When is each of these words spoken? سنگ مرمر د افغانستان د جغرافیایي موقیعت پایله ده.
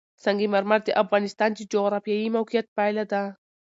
سنگ 0.23 0.41
مرمر 0.53 0.79
د 0.85 0.89
افغانستان 1.03 1.49
د 1.55 1.59
جغرافیایي 1.71 2.27
موقیعت 2.37 2.67
پایله 2.77 3.03
ده. 3.11 3.21